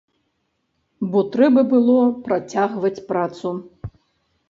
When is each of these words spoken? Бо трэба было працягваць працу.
Бо 1.11 1.19
трэба 1.35 1.61
было 1.75 1.99
працягваць 2.31 2.97
працу. 3.15 3.57